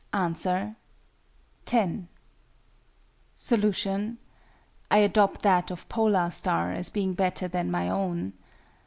[0.13, 0.77] Answer.
[1.65, 2.07] Ten.
[3.35, 4.17] Solution.
[4.89, 8.33] (I adopt that of POLAR STAR, as being better than my own).